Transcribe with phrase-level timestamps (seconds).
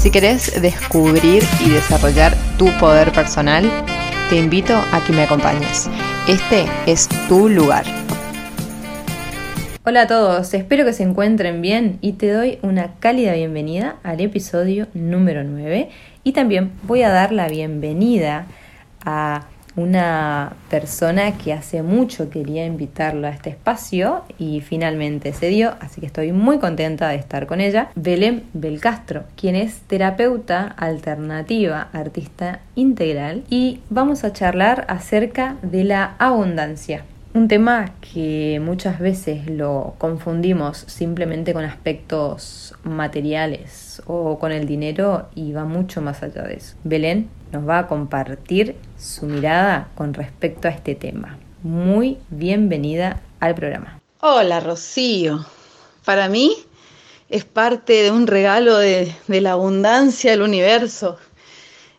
[0.00, 3.70] Si querés descubrir y desarrollar tu poder personal,
[4.30, 5.90] te invito a que me acompañes.
[6.26, 7.84] Este es tu lugar.
[9.84, 14.22] Hola a todos, espero que se encuentren bien y te doy una cálida bienvenida al
[14.22, 15.90] episodio número 9
[16.24, 18.46] y también voy a dar la bienvenida
[19.04, 19.48] a
[19.80, 26.00] una persona que hace mucho quería invitarlo a este espacio y finalmente se dio, así
[26.00, 32.60] que estoy muy contenta de estar con ella, Belén Belcastro, quien es terapeuta alternativa, artista
[32.74, 37.04] integral y vamos a charlar acerca de la abundancia.
[37.32, 45.28] Un tema que muchas veces lo confundimos simplemente con aspectos materiales o con el dinero
[45.36, 46.74] y va mucho más allá de eso.
[46.82, 51.38] Belén nos va a compartir su mirada con respecto a este tema.
[51.62, 53.98] Muy bienvenida al programa.
[54.20, 55.46] Hola Rocío,
[56.04, 56.54] para mí
[57.30, 61.16] es parte de un regalo de, la abundancia del universo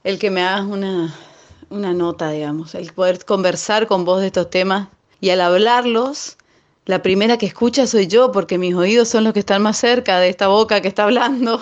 [0.04, 1.14] el que me hagas una,
[1.70, 4.88] una nota, digamos, el poder conversar con vos de estos temas
[5.20, 6.38] y al hablarlos,
[6.86, 10.20] la primera que escucha soy yo, porque mis oídos son los que están más cerca
[10.20, 11.62] de esta boca que está hablando.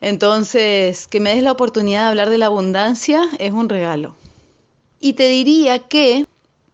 [0.00, 4.14] Entonces, que me des la oportunidad de hablar de la abundancia es un regalo.
[5.00, 6.26] Y te diría que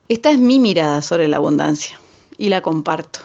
[0.08, 2.00] esta es mi mirada sobre la abundancia
[2.38, 3.20] y la comparto.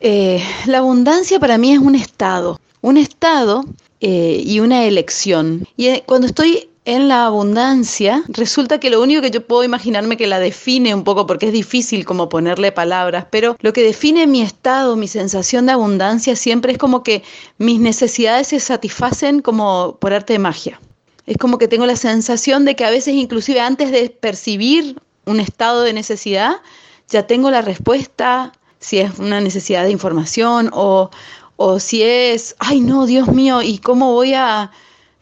[0.00, 3.64] Eh, la abundancia para mí es un estado, un estado
[4.00, 5.66] eh, y una elección.
[5.76, 10.16] Y eh, cuando estoy en la abundancia, resulta que lo único que yo puedo imaginarme
[10.16, 14.26] que la define un poco, porque es difícil como ponerle palabras, pero lo que define
[14.26, 17.22] mi estado, mi sensación de abundancia, siempre es como que
[17.58, 20.80] mis necesidades se satisfacen como por arte de magia.
[21.26, 25.40] Es como que tengo la sensación de que a veces inclusive antes de percibir un
[25.40, 26.56] estado de necesidad,
[27.08, 31.10] ya tengo la respuesta, si es una necesidad de información o,
[31.56, 34.70] o si es, ay no, Dios mío, ¿y cómo voy a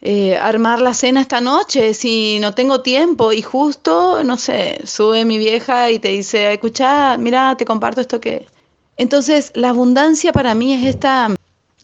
[0.01, 5.25] eh, armar la cena esta noche si no tengo tiempo y justo, no sé, sube
[5.25, 8.47] mi vieja y te dice, escucha, mira, te comparto esto que...
[8.95, 11.35] Entonces, la abundancia para mí es esta,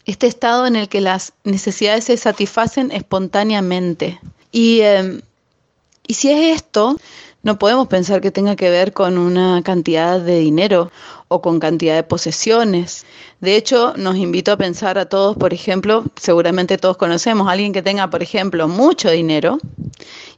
[0.06, 4.20] este estado en el que las necesidades se satisfacen espontáneamente.
[4.52, 5.22] Y, em,
[6.08, 6.98] y si es esto,
[7.46, 10.92] no podemos pensar que tenga que ver con una cantidad de dinero
[11.28, 13.06] o con cantidad de posesiones.
[13.40, 17.72] De hecho, nos invito a pensar a todos, por ejemplo, seguramente todos conocemos a alguien
[17.72, 19.60] que tenga, por ejemplo, mucho dinero.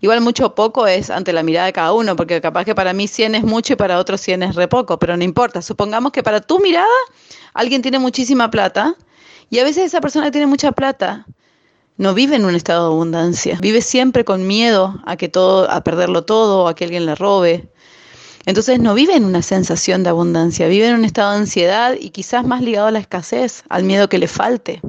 [0.01, 3.07] Igual mucho poco es ante la mirada de cada uno, porque capaz que para mí
[3.07, 5.61] 100 es mucho y para otros 100 es re poco, pero no importa.
[5.61, 6.87] Supongamos que para tu mirada
[7.53, 8.95] alguien tiene muchísima plata
[9.49, 11.25] y a veces esa persona tiene mucha plata
[11.97, 15.83] no vive en un estado de abundancia, vive siempre con miedo a que todo a
[15.83, 17.69] perderlo todo, a que alguien le robe
[18.47, 22.11] entonces no vive en una sensación de abundancia, vive en un estado de ansiedad y
[22.11, 24.79] quizás más ligado a la escasez, al miedo que le falte.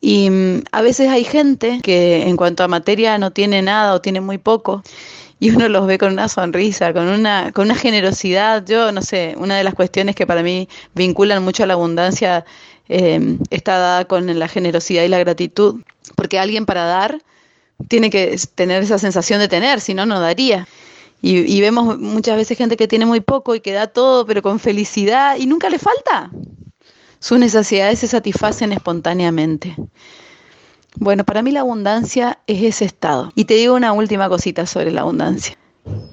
[0.00, 4.00] Y mm, a veces hay gente que en cuanto a materia no tiene nada o
[4.00, 4.84] tiene muy poco
[5.42, 8.64] y uno los ve con una sonrisa, con una, con una generosidad.
[8.64, 12.44] Yo no sé, una de las cuestiones que para mí vinculan mucho a la abundancia
[12.88, 15.82] eh, está dada con la generosidad y la gratitud,
[16.14, 17.20] porque alguien para dar
[17.88, 20.68] tiene que tener esa sensación de tener, si no, no daría.
[21.22, 24.60] Y, vemos muchas veces gente que tiene muy poco y que da todo, pero con
[24.60, 26.30] felicidad y nunca le falta.
[27.18, 29.74] Sus necesidades se satisfacen espontáneamente.
[30.96, 33.32] Bueno, para mí la abundancia es ese estado.
[33.34, 35.56] Y te digo una última cosita sobre la abundancia.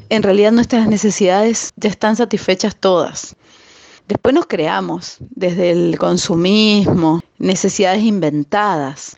[0.10, 3.36] En realidad nuestras necesidades ya están satisfechas todas.
[4.08, 9.18] Después nos creamos desde el consumismo, necesidades inventadas.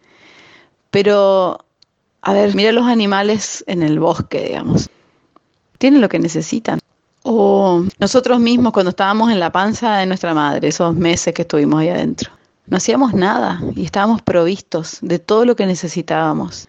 [0.90, 1.60] Pero,
[2.22, 4.90] a ver, mira los animales en el bosque, digamos
[5.82, 6.80] tienen lo que necesitan.
[7.24, 11.82] O nosotros mismos cuando estábamos en la panza de nuestra madre, esos meses que estuvimos
[11.82, 12.32] ahí adentro,
[12.68, 16.68] no hacíamos nada y estábamos provistos de todo lo que necesitábamos.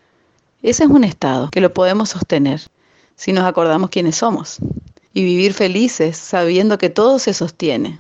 [0.63, 2.61] Ese es un estado que lo podemos sostener
[3.17, 4.59] si nos acordamos quiénes somos
[5.13, 7.99] y vivir felices sabiendo que todo se sostiene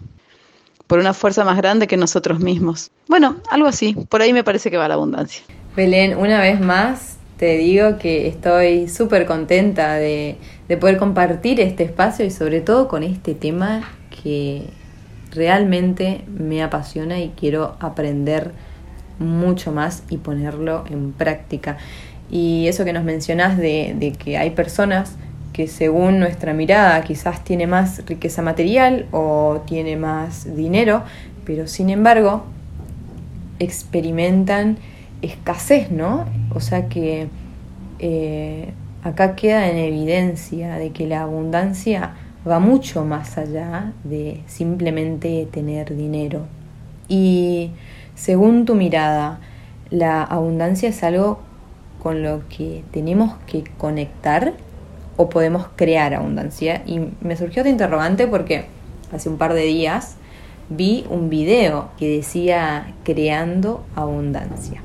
[0.87, 2.91] por una fuerza más grande que nosotros mismos.
[3.09, 5.43] Bueno, algo así, por ahí me parece que va la abundancia.
[5.75, 10.37] Belén, una vez más te digo que estoy súper contenta de,
[10.69, 13.83] de poder compartir este espacio y sobre todo con este tema
[14.23, 14.69] que
[15.32, 18.52] realmente me apasiona y quiero aprender
[19.19, 21.79] mucho más y ponerlo en práctica.
[22.31, 25.17] Y eso que nos mencionás de, que hay personas
[25.52, 31.02] que según nuestra mirada quizás tiene más riqueza material o tiene más dinero,
[31.44, 32.44] pero sin embargo
[33.58, 34.78] experimentan
[35.20, 36.25] escasez, ¿no?
[36.55, 37.28] O sea que
[37.99, 38.73] eh,
[39.05, 42.14] acá queda en evidencia de que la abundancia
[42.49, 46.47] va mucho más allá de simplemente tener dinero.
[47.09, 47.71] Y
[48.15, 49.41] según tu mirada,
[49.91, 51.41] ¿la abundancia es algo
[52.03, 54.55] con lo que tenemos que conectar
[55.17, 56.83] o podemos crear abundancia?
[56.87, 58.67] Y me surgió esta interrogante porque
[59.12, 60.17] hace un par de días
[60.69, 64.83] vi un video que decía creando abundancia.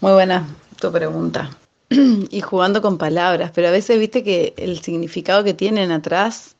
[0.00, 0.46] Muy buena
[0.80, 1.50] tu pregunta.
[2.30, 6.56] y jugando con palabras, pero a veces viste que el significado que tienen atrás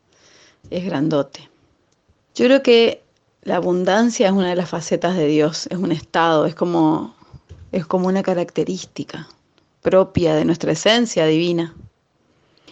[0.70, 1.49] es grandote.
[2.34, 3.02] Yo creo que
[3.43, 7.14] la abundancia es una de las facetas de Dios, es un estado, es como,
[7.72, 9.28] es como una característica
[9.82, 11.75] propia de nuestra esencia divina.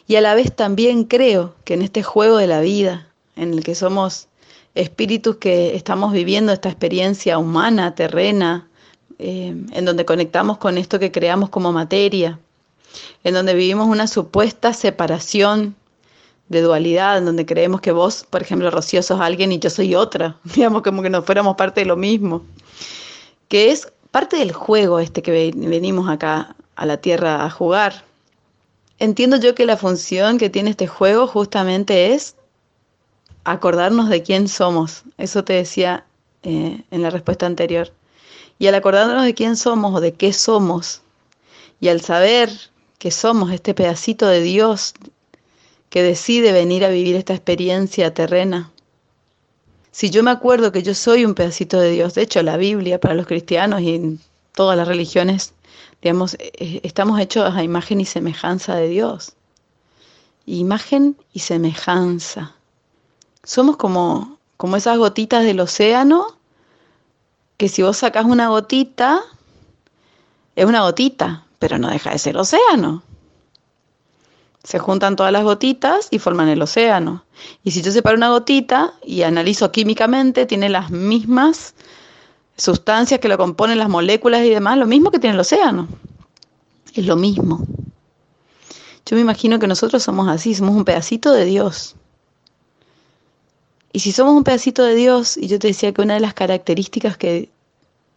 [0.07, 3.07] Y a la vez también creo que en este juego de la vida,
[3.37, 4.29] en el que somos
[4.75, 8.69] espíritus que estamos viviendo esta experiencia humana, terrena,
[9.19, 12.41] eh, en donde conectamos con esto que creamos como materia,
[13.25, 15.77] en donde vivimos una supuesta separación
[16.49, 19.95] de dualidad, en donde creemos que vos, por ejemplo, Rocío, sos alguien y yo soy
[19.95, 22.43] otra, digamos como que no fuéramos parte de lo mismo,
[23.49, 28.05] que es parte del juego este que venimos acá a la Tierra a jugar.
[28.99, 32.37] Entiendo yo que la función que tiene este juego justamente es
[33.45, 35.03] acordarnos de quién somos.
[35.19, 36.05] Eso te decía
[36.43, 37.93] eh, en la respuesta anterior.
[38.59, 41.03] Y al acordarnos de quién somos o de qué somos,
[41.81, 42.51] y al saber
[42.99, 44.95] que somos este pedacito de Dios
[45.93, 48.71] que decide venir a vivir esta experiencia terrena,
[49.91, 52.99] si yo me acuerdo que yo soy un pedacito de Dios, de hecho la Biblia
[52.99, 54.19] para los cristianos y en
[54.53, 55.53] todas las religiones,
[56.01, 59.35] digamos, eh, estamos hechos a imagen y semejanza de Dios.
[60.47, 62.55] Imagen y semejanza.
[63.45, 66.39] Somos como, como esas gotitas del océano,
[67.59, 69.21] que si vos sacás una gotita,
[70.57, 73.03] es una gotita, pero no deja de ser océano.
[74.65, 77.25] Se juntan todas las gotitas y forman el océano.
[77.65, 81.75] Y si yo separo una gotita y analizo químicamente, tiene las mismas
[82.57, 85.89] sustancias que lo componen, las moléculas y demás, lo mismo que tiene el océano.
[86.95, 87.67] Es lo mismo.
[89.07, 91.97] Yo me imagino que nosotros somos así, somos un pedacito de Dios.
[93.93, 96.35] Y si somos un pedacito de Dios, y yo te decía que una de las
[96.35, 97.51] características que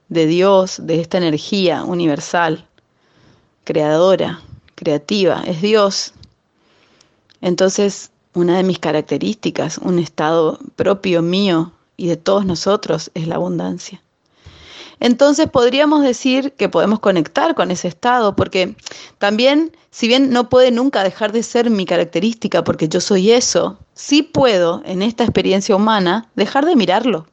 [0.08, 2.66] de Dios, de esta energía universal,
[3.64, 4.42] creadora,
[4.76, 6.14] creativa, es Dios,
[7.46, 13.36] entonces una de mis características, un estado propio mío y de todos nosotros, es la
[13.36, 14.02] abundancia.
[15.00, 18.76] Entonces podríamos decir que podemos conectar con ese estado, porque
[19.20, 23.78] también, si bien no puede nunca dejar de ser mi característica, porque yo soy eso,
[23.94, 27.28] sí puedo en esta experiencia humana dejar de mirarlo,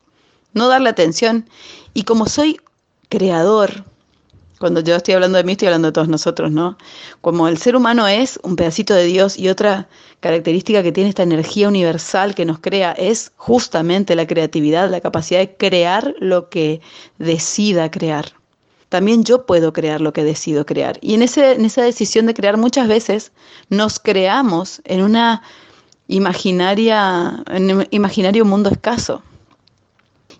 [0.52, 1.48] no darle atención.
[1.94, 2.60] Y como soy
[3.08, 3.86] creador,
[4.62, 6.78] cuando yo estoy hablando de mí, estoy hablando de todos nosotros, ¿no?
[7.20, 9.88] Como el ser humano es un pedacito de Dios y otra
[10.20, 15.40] característica que tiene esta energía universal que nos crea es justamente la creatividad, la capacidad
[15.40, 16.80] de crear lo que
[17.18, 18.26] decida crear.
[18.88, 20.96] También yo puedo crear lo que decido crear.
[21.00, 23.32] Y en, ese, en esa decisión de crear muchas veces
[23.68, 25.42] nos creamos en una
[26.06, 29.24] imaginaria, en un imaginario mundo escaso.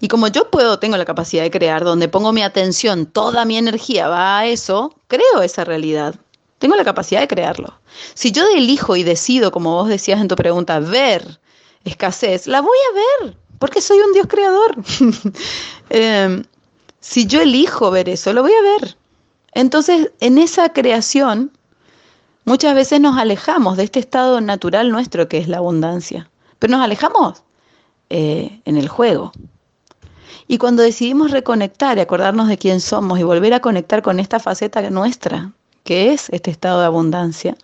[0.03, 3.57] Y como yo puedo, tengo la capacidad de crear, donde pongo mi atención, toda mi
[3.57, 6.17] energía va a eso, creo esa realidad.
[6.59, 7.73] Tengo la capacidad de crearlo.
[8.15, 11.39] Si yo elijo y decido, como vos decías en tu pregunta, ver
[11.85, 14.75] escasez, la voy a ver, porque soy un Dios creador.
[15.89, 16.43] Em,
[16.99, 18.97] si yo elijo ver eso, lo voy a ver.
[19.55, 21.53] Entonces, en esa creación,
[22.45, 26.29] muchas veces nos alejamos de este estado natural nuestro que es la abundancia,
[26.59, 27.45] pero nos alejamos
[28.11, 29.31] eh, en el juego.
[30.49, 34.41] Y cuando decidimos reconectar y acordarnos de quién somos y volver a conectar con esta
[34.41, 35.53] faceta nuestra,
[35.85, 37.57] que es este estado de abundancia,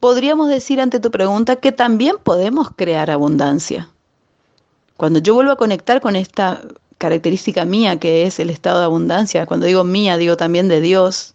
[0.00, 3.88] podríamos decir ante tu pregunta que también podemos crear abundancia.
[4.96, 6.62] Cuando yo vuelvo a conectar con esta
[6.98, 11.34] característica mía que es el estado de abundancia, cuando digo mía, digo también de Dios,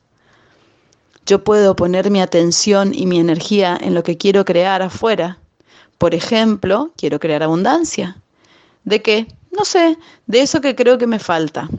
[1.26, 5.40] yo puedo poner mi atención y mi energía en lo que quiero crear afuera.
[5.98, 8.18] Por ejemplo, quiero crear abundancia.
[8.84, 9.28] ¿De qué?
[9.56, 9.98] No sé,
[10.28, 11.70] de eso que creo que me falta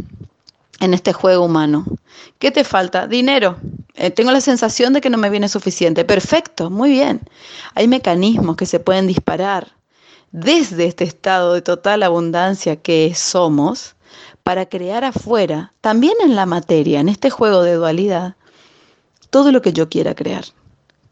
[0.80, 1.84] en este juego humano.
[2.38, 3.06] ¿Qué te falta?
[3.06, 3.56] Dinero.
[3.94, 6.04] Eh, tengo la sensación de que no me viene suficiente.
[6.04, 7.20] Perfecto, muy bien.
[7.74, 9.72] Hay mecanismos que se pueden disparar
[10.32, 13.94] desde este estado de total abundancia que somos
[14.42, 18.36] para crear afuera, también en la materia, en este juego de dualidad,
[19.30, 20.44] todo lo que yo quiera crear.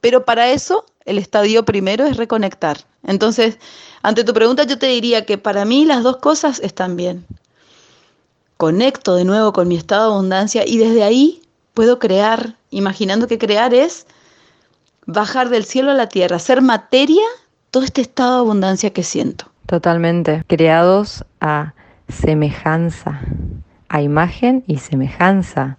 [0.00, 2.78] Pero para eso el estadio primero es reconectar.
[3.02, 3.58] Entonces,
[4.02, 7.26] ante tu pregunta yo te diría que para mí las dos cosas están bien.
[8.56, 11.42] Conecto de nuevo con mi estado de abundancia y desde ahí
[11.74, 14.06] puedo crear, imaginando que crear es
[15.06, 17.22] bajar del cielo a la tierra, ser materia
[17.70, 19.46] todo este estado de abundancia que siento.
[19.66, 21.74] Totalmente, creados a
[22.08, 23.20] semejanza,
[23.88, 25.78] a imagen y semejanza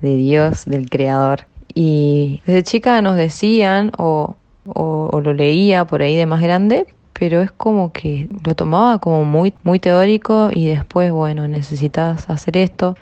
[0.00, 1.46] de Dios, del Creador.
[1.74, 7.42] Y desde chica nos decían, o, o, lo leía por ahí de más grande, pero
[7.42, 12.96] es como que lo tomaba como muy, muy teórico y después, bueno, necesitas hacer esto.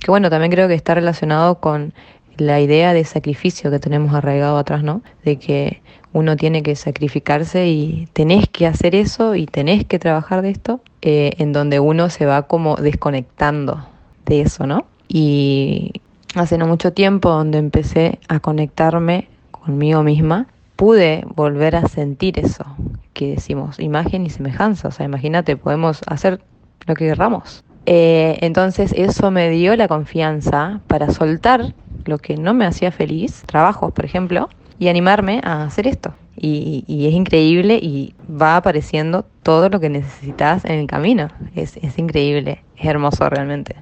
[0.00, 1.94] Que bueno, también creo que está relacionado con
[2.36, 5.02] la idea de sacrificio que tenemos arraigado atrás, ¿no?
[5.24, 5.82] De que
[6.12, 10.80] uno tiene que sacrificarse y tenés que hacer eso y tenés que trabajar de esto,
[11.02, 13.86] eh, en donde uno se va como desconectando
[14.26, 14.86] de eso, ¿no?
[15.08, 15.92] Y
[16.34, 20.46] hace no mucho tiempo, donde empecé a conectarme conmigo misma,
[20.76, 22.64] pude volver a sentir eso
[23.12, 24.88] que decimos, imagen y semejanza.
[24.88, 26.40] O sea, imagínate, podemos hacer
[26.86, 27.64] lo que querramos.
[27.86, 31.74] Eh, entonces eso me dio la confianza para soltar
[32.06, 36.14] lo que no me hacía feliz, trabajos por ejemplo, y animarme a hacer esto.
[36.36, 41.28] Y, es increíble y va apareciendo todo lo que necesitas en el camino.
[41.54, 43.76] Es, increíble, es hermoso realmente.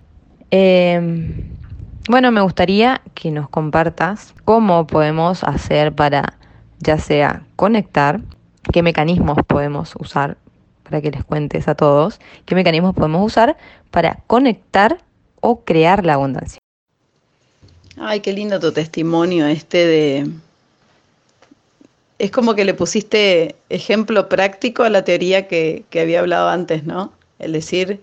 [0.50, 1.44] Em,
[2.08, 6.34] bueno, me gustaría que nos compartas cómo podemos hacer para
[6.82, 8.20] ya sea conectar,
[8.72, 10.36] qué mecanismos podemos usar
[10.82, 13.56] para que les cuentes a todos, qué mecanismos podemos usar
[13.90, 14.98] para conectar
[15.40, 16.58] o crear la abundancia.
[17.96, 20.30] Ay, qué lindo tu testimonio este de...
[22.18, 26.84] Es como que le pusiste ejemplo práctico a la teoría que, que había hablado antes,
[26.84, 27.12] ¿no?
[27.38, 28.00] El decir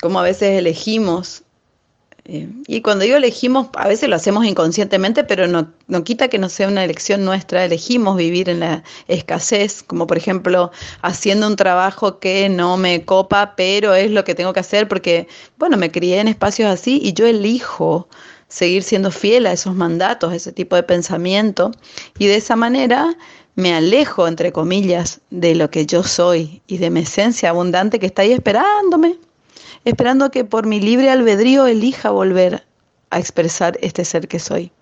[0.00, 1.42] cómo a veces elegimos
[2.28, 6.38] eh, y cuando digo elegimos, a veces lo hacemos inconscientemente, pero no, no, quita que
[6.38, 7.64] no sea una elección nuestra.
[7.64, 13.54] Elegimos vivir en la escasez, como por ejemplo haciendo un trabajo que no me copa,
[13.56, 17.12] pero es lo que tengo que hacer porque, bueno, me crié en espacios así y
[17.12, 18.08] yo elijo
[18.48, 21.72] seguir siendo fiel a esos mandatos, ese tipo de pensamiento,
[22.18, 23.16] y de esa manera
[23.54, 28.06] me alejo, entre comillas, de lo que yo soy y de mi esencia abundante que
[28.06, 29.16] está ahí esperándome,
[29.86, 32.66] esperando que por mi libre albedrío elija volver
[33.10, 34.72] a expresar este ser que soy.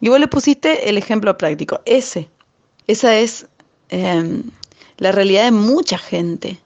[0.00, 2.28] Y vos le pusiste el ejemplo práctico, ese,
[2.88, 3.46] esa es
[3.88, 4.42] em,
[4.98, 6.58] la realidad de mucha gente.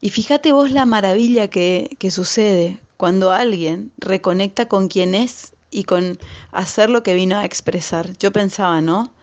[0.00, 5.84] Y fíjate vos la maravilla que, que sucede cuando alguien reconecta con quien es y
[5.84, 6.18] con
[6.50, 8.18] hacer lo que vino a expresar.
[8.18, 9.14] Yo pensaba, ¿no?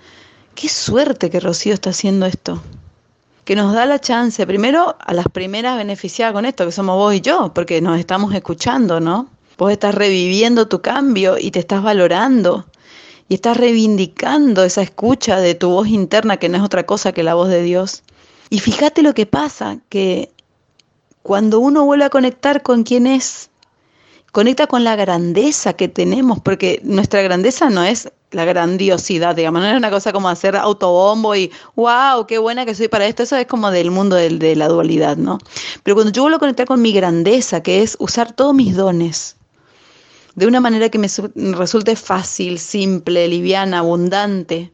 [0.56, 2.64] Qué suerte que Rocío está haciendo esto.
[3.46, 7.14] Que nos da la chance, primero a las primeras beneficiadas con esto, que somos vos
[7.14, 9.30] y yo, porque nos estamos escuchando, ¿no?
[9.58, 12.66] Vos estás reviviendo tu cambio y te estás valorando
[13.30, 17.24] y estás reivindicando esa escucha de tu voz interna que no es otra cosa que
[17.24, 18.04] la voz de Dios.
[18.50, 20.30] Y fíjate lo que pasa, que
[21.22, 23.50] cuando uno vuelve a conectar con quien es,
[24.32, 29.68] conecta con la grandeza que tenemos, porque nuestra grandeza no es la grandiosidad, digamos, no
[29.68, 33.38] es una cosa como hacer autobombo y wow, qué buena que soy para esto, eso
[33.38, 35.38] es como del mundo de, la dualidad, ¿no?
[35.84, 39.38] Pero cuando yo vuelvo a conectar con mi grandeza, que es usar todos mis dones,
[40.36, 41.08] de una manera que me
[41.54, 44.74] resulte fácil, simple, liviana, abundante,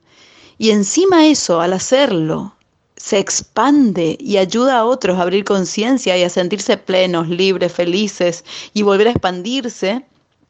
[0.58, 2.54] y encima eso, al hacerlo,
[2.96, 8.44] se expande y ayuda a otros a abrir conciencia y a sentirse plenos, libres, felices
[8.74, 10.06] y volver a expandirse,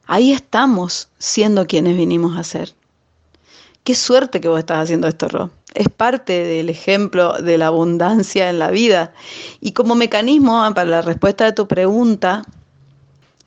[0.07, 2.73] ahí estamos siendo quienes vinimos a ser.
[3.89, 5.49] Qué suerte que vos estás haciendo esto, Ro.
[5.73, 9.13] Es parte del ejemplo de la abundancia en la vida.
[9.61, 12.43] Y como mecanismo ah, para la respuesta de tu pregunta,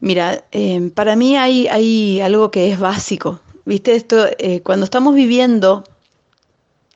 [0.01, 3.39] mira, eh, para mí hay, hay, algo que es básico.
[3.67, 5.85] Viste, esto, eh, cuando estamos viviendo,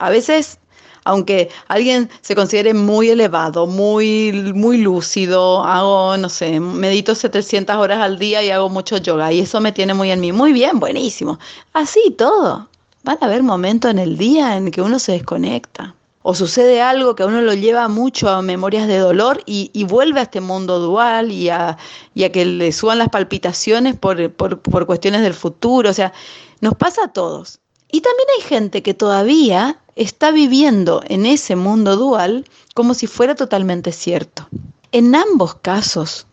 [0.00, 0.59] a veces
[1.05, 8.00] aunque alguien se considere muy elevado, muy, muy lúcido, hago, no sé, medito 700 horas
[8.00, 10.33] al día y hago mucho yoga y eso me tiene muy en mí.
[10.33, 11.38] Muy bien, buenísimo.
[11.73, 12.69] Así todo.
[13.06, 15.94] Van a haber momentos en el día en que uno se desconecta.
[16.22, 20.18] O sucede algo que a uno lo lleva mucho a memorias de dolor y, vuelve
[20.18, 21.78] a este mundo dual y a,
[22.16, 25.88] que le suban las palpitaciones por, por cuestiones del futuro.
[25.88, 26.12] O sea,
[26.60, 27.60] nos pasa a todos.
[27.92, 32.44] Y también hay gente que todavía está viviendo en ese mundo dual
[32.75, 34.48] como si fuera totalmente cierto.
[34.90, 36.26] En ambos casos,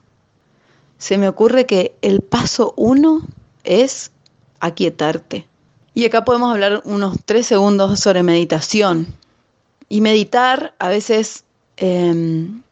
[0.97, 3.21] se me ocurre que el paso uno
[3.63, 4.11] es
[4.59, 5.47] aquietarte.
[5.95, 9.07] Y acá podemos hablar unos tres segundos sobre meditación.
[9.89, 11.43] Y meditar a veces,
[11.77, 12.63] em,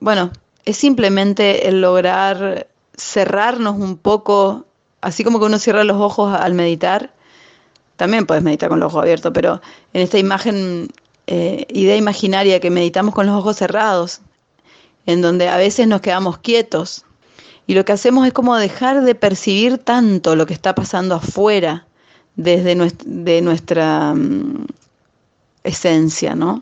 [0.00, 0.32] bueno,
[0.64, 4.66] es simplemente el lograr cerrarnos un poco,
[5.00, 7.14] así como que uno cierra los ojos al meditar,
[7.96, 9.60] también puedes meditar con los ojos abiertos, pero
[9.92, 10.88] en esta imagen,
[11.28, 14.20] eh, idea imaginaria que meditamos con los ojos cerrados,
[15.06, 17.04] en donde a veces nos quedamos quietos.
[17.68, 21.86] Y lo que hacemos es como dejar de percibir tanto lo que está pasando afuera
[22.36, 24.66] desde nuestra, mm,
[25.64, 26.60] esencia, ¿no?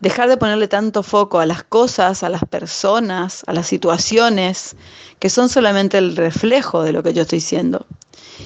[0.00, 4.76] Dejar de ponerle tanto foco a las cosas, a las personas, a las situaciones,
[5.18, 7.86] que son solamente el reflejo de lo que yo estoy siendo.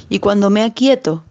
[0.09, 1.25] Y cuando me aquieto,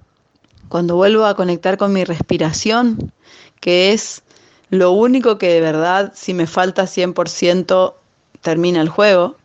[0.67, 3.13] cuando vuelvo a conectar con mi respiración,
[3.61, 4.23] que es
[4.69, 7.95] lo único que de verdad, si me falta 100%,
[8.41, 9.35] termina el juego,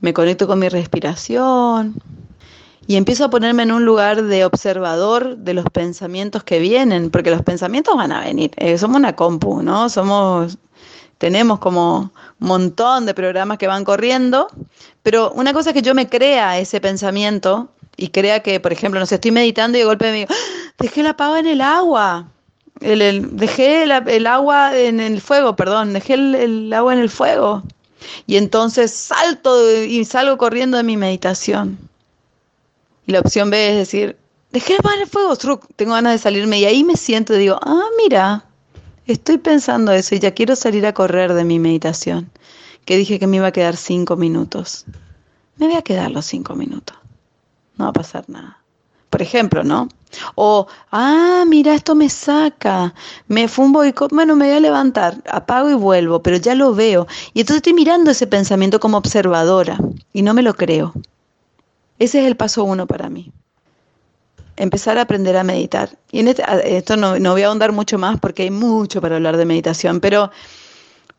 [0.00, 1.96] me conecto con mi respiración,
[2.86, 7.30] y empiezo a ponerme en un lugar de observador de los pensamientos que vienen, porque
[7.30, 8.50] los pensamientos van a venir.
[8.56, 9.88] Eh, somos una compu, ¿no?
[9.88, 10.58] Somos,
[11.18, 14.48] tenemos como un montón de programas que van corriendo,
[15.02, 19.00] pero una cosa es que yo me crea ese pensamiento y crea que, por ejemplo,
[19.00, 20.72] no sé, estoy meditando y de golpe me digo, ¡Ah!
[20.78, 22.28] dejé la pava en el agua.
[22.80, 27.62] El, dejé el agua en el fuego, perdón, dejé el agua en el fuego.
[28.26, 31.78] Y entonces salto y salgo corriendo de mi meditación.
[33.06, 34.16] Y la opción B es decir,
[34.50, 35.36] dejé el fuego,
[35.76, 38.44] tengo ganas de salirme y ahí me siento y digo, ah, mira,
[39.06, 42.30] estoy pensando eso y ya quiero salir a correr de mi meditación,
[42.84, 44.86] que dije que me iba a quedar cinco minutos.
[45.56, 46.96] Me voy a quedar los cinco minutos.
[47.76, 48.58] No va a pasar nada.
[49.10, 49.88] Por ejemplo, ¿no?
[50.34, 52.94] O, ah, mira, esto me saca,
[53.28, 57.06] me un boicot, bueno, me voy a levantar, apago y vuelvo, pero ya lo veo.
[57.32, 59.78] Y entonces estoy mirando ese pensamiento como observadora
[60.12, 60.94] y no me lo creo.
[61.98, 63.32] Ese es el paso uno para mí.
[64.56, 65.90] Empezar a aprender a meditar.
[66.10, 66.44] Y en este,
[66.76, 70.30] esto no, voy a ahondar mucho más porque hay mucho para hablar de meditación, pero,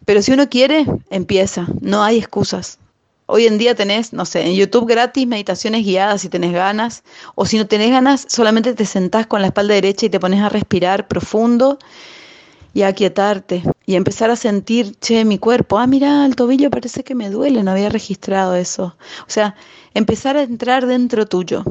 [0.06, 1.68] pero si uno quiere, empieza.
[1.82, 2.80] No hay excusas.
[3.28, 7.04] Hoy en día tenés, no sé, en YouTube gratis meditaciones guiadas si tenés ganas,
[7.34, 10.42] o si no tenés ganas, solamente te sentás con la espalda derecha y te pones
[10.42, 11.80] a respirar profundo
[12.76, 17.04] y a aquietarte y empezar a sentir, che, mi cuerpo, ah, mira, el tobillo parece
[17.04, 18.96] que me duele, no había registrado eso.
[19.22, 19.56] O sea,
[19.96, 21.64] empezar a entrar dentro tuyo.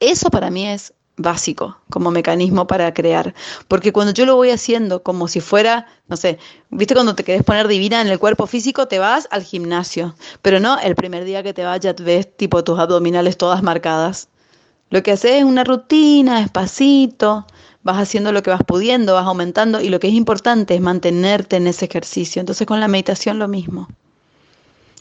[0.00, 3.34] Eso para mí es básico como mecanismo para crear,
[3.66, 6.38] porque cuando yo lo voy haciendo como si fuera, no sé,
[6.70, 10.60] viste cuando te querés poner divina en el cuerpo físico, te vas al gimnasio, pero
[10.60, 14.28] no el primer día que te vayas ves tipo tus abdominales todas marcadas.
[14.90, 17.46] Lo que haces es una rutina, despacito,
[17.82, 21.56] vas haciendo lo que vas pudiendo, vas aumentando y lo que es importante es mantenerte
[21.56, 22.38] en ese ejercicio.
[22.40, 23.88] Entonces con la meditación lo mismo.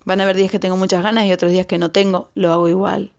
[0.08, 2.54] Van a haber días que tengo muchas ganas y otros días que no tengo, lo
[2.54, 3.12] hago igual.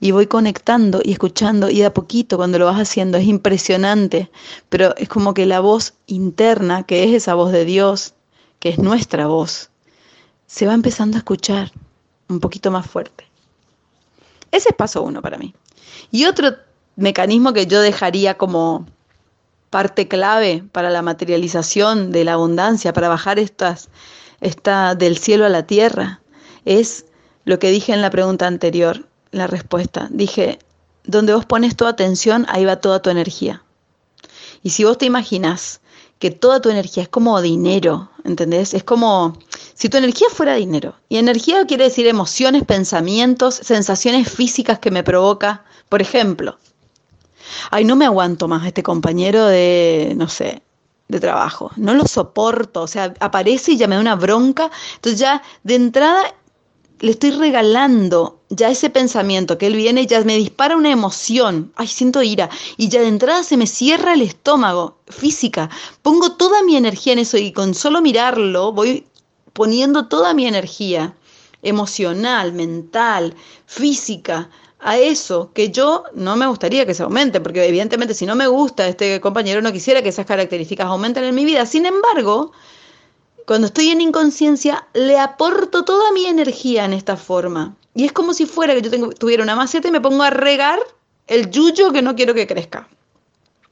[0.00, 4.28] Y voy conectando y escuchando y de a poquito cuando lo vas haciendo es impresionante,
[4.68, 8.14] pero es como que la voz interna, que es esa voz de Dios,
[8.58, 9.70] que es nuestra voz,
[10.48, 11.70] se va empezando a escuchar
[12.28, 13.24] un poquito más fuerte.
[14.50, 15.54] Ese es paso uno para mí.
[16.10, 16.56] Y otro
[16.96, 18.88] mecanismo que yo dejaría como
[19.70, 23.90] parte clave para la materialización de la abundancia, para bajar estas,
[24.40, 26.18] esta del cielo a la tierra,
[26.64, 27.06] es
[27.44, 30.08] lo que dije en la pregunta anterior, la respuesta.
[30.10, 30.58] Dije,
[31.04, 33.62] donde vos pones tu atención, ahí va toda tu energía.
[34.62, 35.80] Y si vos te imaginas
[36.18, 38.74] que toda tu energía es como dinero, ¿entendés?
[38.74, 39.36] Es como
[39.74, 40.94] si tu energía fuera dinero.
[41.08, 45.64] Y energía quiere decir emociones, pensamientos, sensaciones físicas que me provoca.
[45.88, 46.58] Por ejemplo,
[47.70, 50.62] ay, no me aguanto más este compañero de, no sé,
[51.08, 51.72] de trabajo.
[51.74, 52.82] No lo soporto.
[52.82, 54.70] O sea, aparece y ya me da una bronca.
[54.94, 56.22] Entonces ya de entrada
[57.02, 61.88] le estoy regalando ya ese pensamiento que él viene, ya me dispara una emoción, ay,
[61.88, 65.68] siento ira, y ya de entrada se me cierra el estómago, física,
[66.02, 69.04] pongo toda mi energía en eso y con solo mirarlo voy
[69.52, 71.16] poniendo toda mi energía
[71.62, 73.34] emocional, mental,
[73.66, 78.36] física, a eso que yo no me gustaría que se aumente, porque evidentemente si no
[78.36, 81.66] me gusta este compañero no quisiera que esas características aumenten en mi vida.
[81.66, 82.52] Sin embargo,
[83.46, 87.76] cuando estoy en inconsciencia, le aporto toda mi energía en esta forma.
[87.94, 90.78] Y es como si fuera que yo tuviera una maceta y me pongo a regar
[91.26, 92.88] el yuyo que no quiero que crezca.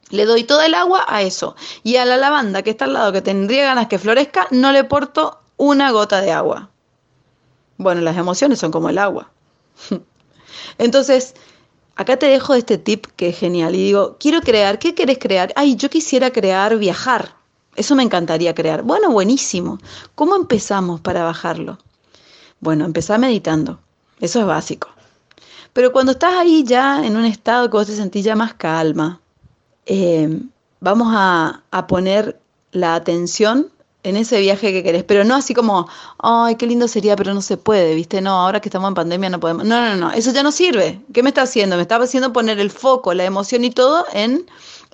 [0.09, 1.55] Le doy toda el agua a eso.
[1.83, 4.83] Y a la lavanda que está al lado, que tendría ganas que florezca, no le
[4.83, 6.69] porto una gota de agua.
[7.77, 9.31] Bueno, las emociones son como el agua.
[10.77, 11.33] Entonces,
[11.95, 13.73] acá te dejo este tip que es genial.
[13.75, 15.53] Y digo, quiero crear, ¿qué querés crear?
[15.55, 17.35] Ay, yo quisiera crear viajar.
[17.75, 18.83] Eso me encantaría crear.
[18.83, 19.79] Bueno, buenísimo.
[20.15, 21.77] ¿Cómo empezamos para bajarlo?
[22.59, 23.79] Bueno, empezá meditando.
[24.19, 24.89] Eso es básico.
[25.73, 29.21] Pero cuando estás ahí ya en un estado que vos te sentís ya más calma,
[29.85, 30.41] eh,
[30.79, 32.39] vamos a, a poner
[32.71, 33.71] la atención
[34.03, 35.87] en ese viaje que querés, pero no así como,
[36.19, 38.21] ay, qué lindo sería, pero no se puede, ¿viste?
[38.21, 39.65] No, ahora que estamos en pandemia no podemos.
[39.65, 41.01] No, no, no, eso ya no sirve.
[41.13, 41.75] ¿Qué me está haciendo?
[41.75, 44.45] Me está haciendo poner el foco, la emoción y todo en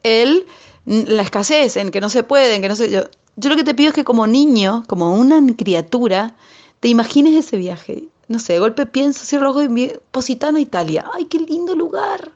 [0.04, 0.46] el,
[0.88, 2.90] la escasez, en que no se puede, en que no se...
[2.90, 3.04] Yo,
[3.36, 6.36] yo lo que te pido es que como niño, como una criatura,
[6.80, 8.06] te imagines ese viaje.
[8.30, 11.06] No sé, de golpe pienso, cierro los ojos y Positano, Italia.
[11.14, 12.32] ¡Ay, qué lindo lugar!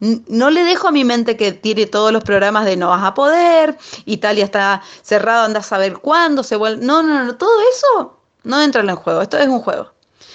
[0.00, 3.14] No le dejo a mi mente que tire todos los programas de no vas a
[3.14, 6.84] poder, Italia está cerrado, anda a saber cuándo se vuelve.
[6.84, 9.92] No, no, no, todo eso no entra en el juego, esto es un juego.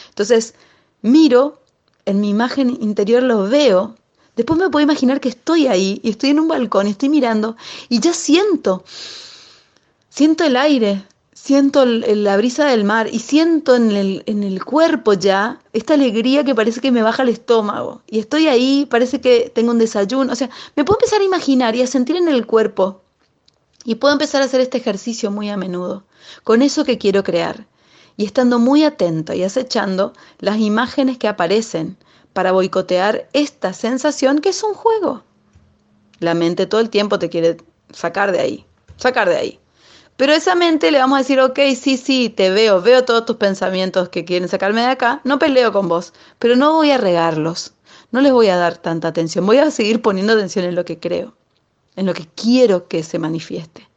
[0.10, 0.55] Entonces,
[1.01, 1.62] miro,
[2.05, 3.95] en mi imagen interior lo veo,
[4.35, 7.57] después me puedo imaginar que estoy ahí y estoy en un balcón y estoy mirando
[7.89, 8.83] y ya siento,
[10.09, 11.03] siento el aire,
[11.41, 16.43] siento la brisa del mar y siento en el, en el cuerpo ya esta alegría
[16.43, 18.01] que parece que me baja el estómago.
[18.07, 20.33] Y estoy ahí, parece que tengo un desayuno.
[20.33, 23.01] O sea, me puedo empezar a imaginar y a sentir en el cuerpo.
[23.85, 26.03] Y puedo empezar a hacer este ejercicio muy a menudo,
[26.43, 27.65] con eso que quiero crear.
[28.17, 31.97] Y estando muy atento y acechando las imágenes que aparecen
[32.33, 35.23] para boicotear esta sensación que es un juego.
[36.19, 37.57] La mente todo el tiempo te quiere
[37.91, 38.65] sacar de ahí,
[38.97, 39.59] sacar de ahí.
[40.17, 43.37] Pero esa mente le vamos a decir, ok, sí, sí, te veo, veo todos tus
[43.37, 47.71] pensamientos que quieren sacarme de acá, no peleo con vos, pero no voy a regarlos,
[48.11, 50.99] no les voy a dar tanta atención, voy a seguir poniendo atención en lo que
[50.99, 51.35] creo,
[51.95, 53.87] en lo que quiero que se manifieste.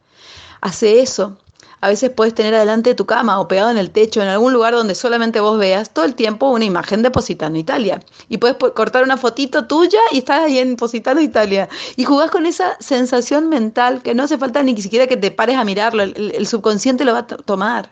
[0.61, 1.39] Hace eso
[1.83, 4.53] a veces puedes tener adelante de tu cama o pegado en el techo, en algún
[4.53, 7.99] lugar donde solamente vos veas todo el tiempo una imagen de Positano Italia.
[8.29, 11.67] Y puedes cortar una fotito tuya y estás ahí en Positano Italia.
[11.97, 15.57] Y jugás con esa sensación mental que no hace falta ni siquiera que te pares
[15.57, 17.91] a mirarlo, el, subconsciente lo va a tomar.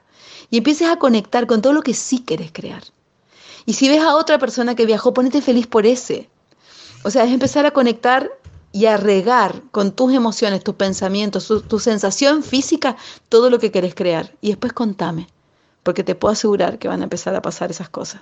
[0.50, 2.84] Y empieces a conectar con todo lo que sí querés crear.
[3.66, 6.30] Y si ves a otra persona que viajó, ponete feliz por ese.
[7.04, 8.32] O sea, es empezar a conectar
[8.74, 12.96] y a regar con tus emociones, tus pensamientos, tu, sensación física,
[13.30, 14.32] todo lo que querés crear.
[14.42, 15.28] Y después contame,
[15.84, 18.22] porque te puedo asegurar que van a empezar a pasar esas cosas.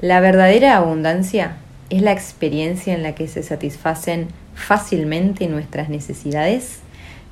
[0.00, 1.56] La verdadera abundancia
[1.90, 6.78] es la experiencia en la que se satisfacen fácilmente nuestras necesidades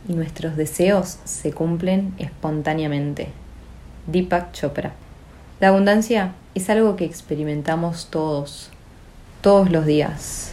[0.08, 3.28] y nuestros deseos se cumplen espontáneamente.
[4.06, 4.94] Deepak Chopra.
[5.60, 8.70] La abundancia es algo que experimentamos todos,
[9.42, 10.52] todos los días,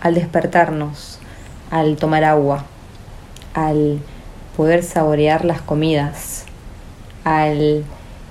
[0.00, 1.19] al despertarnos,
[1.70, 2.64] al tomar agua,
[3.54, 3.98] al
[4.56, 6.44] poder saborear las comidas,
[7.24, 7.84] al